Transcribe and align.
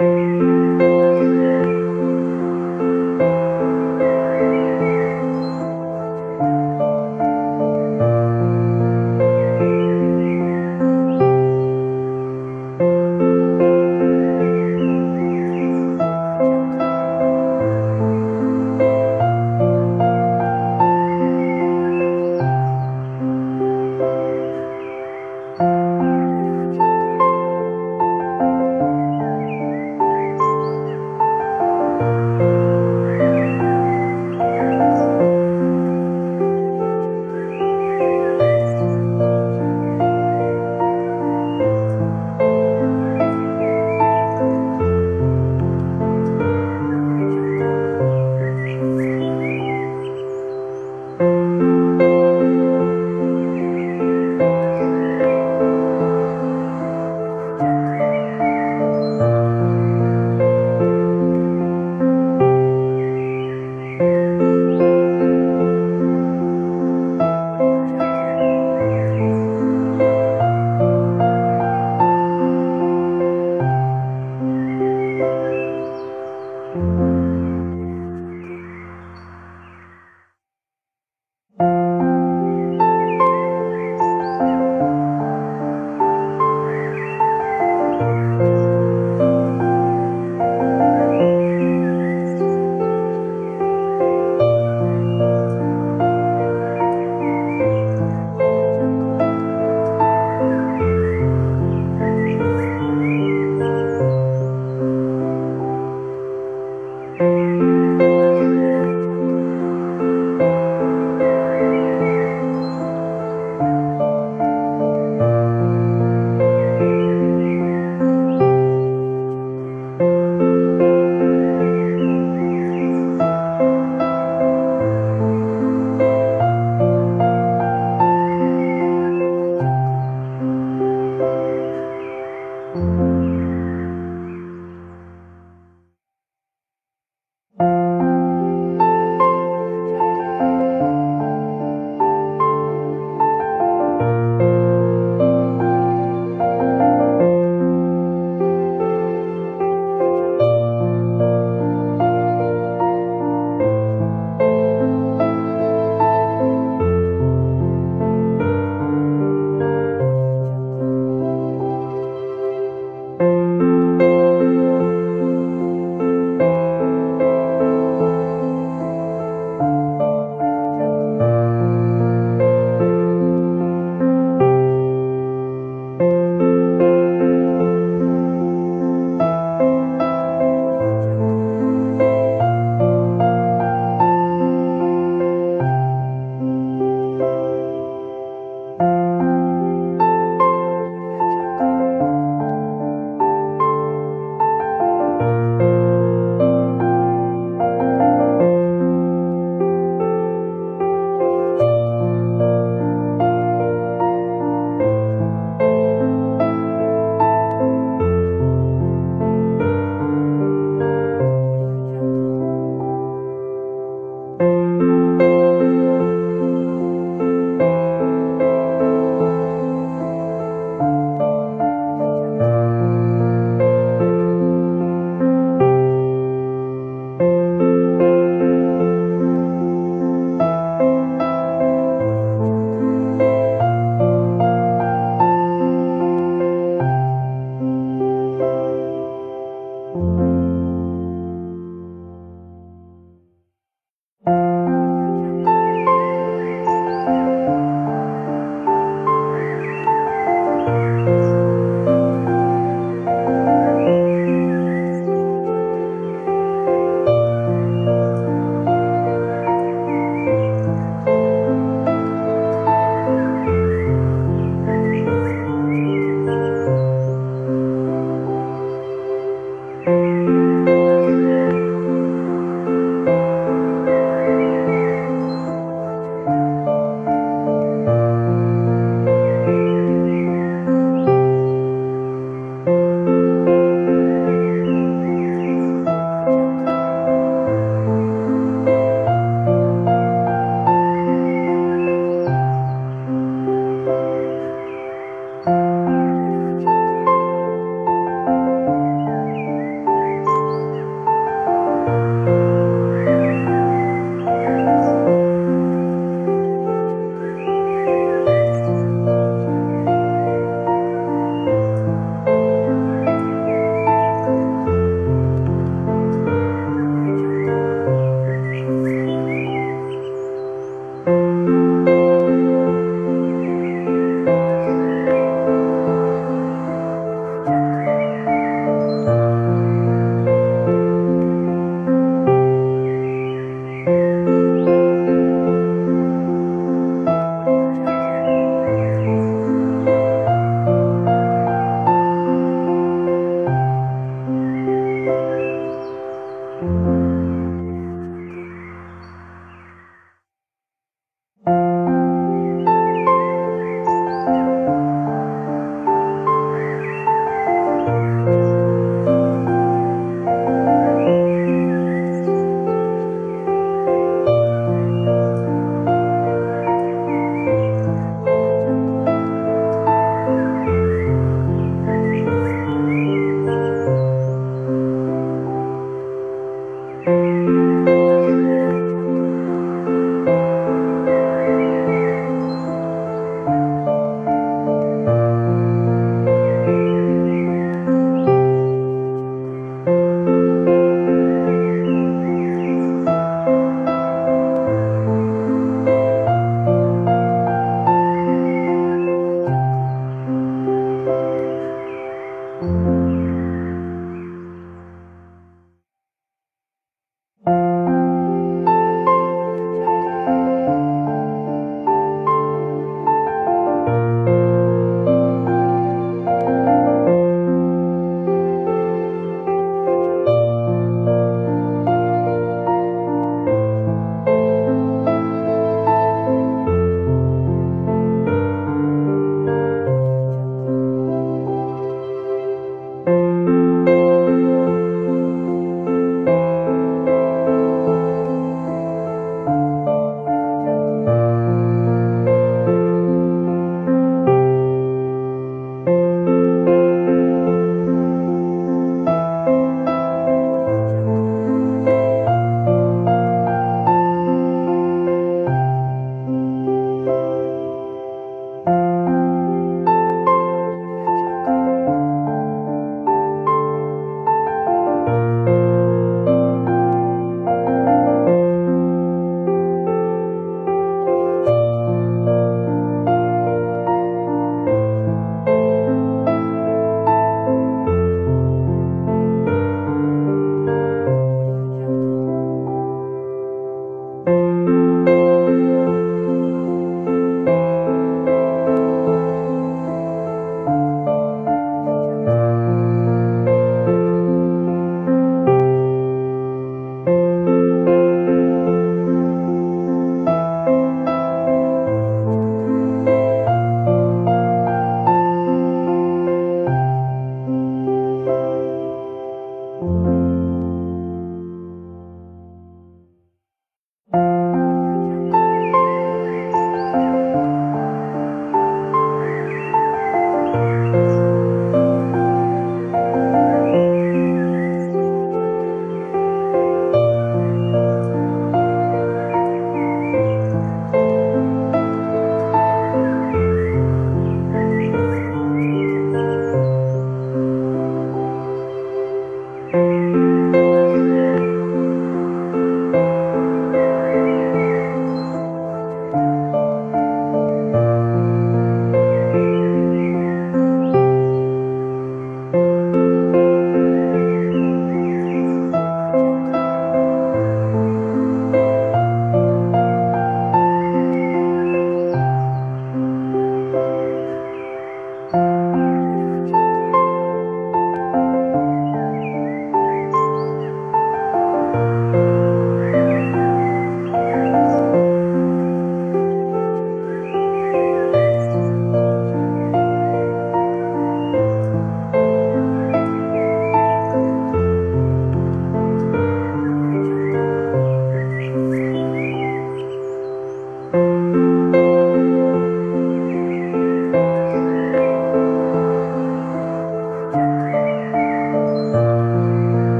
Música 0.00 0.49